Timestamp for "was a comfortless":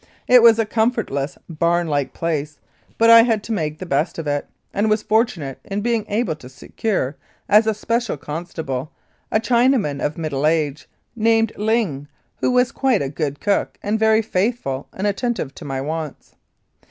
0.41-1.37